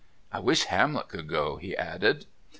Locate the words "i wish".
0.31-0.63